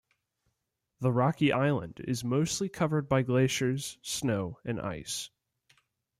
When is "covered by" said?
2.69-3.21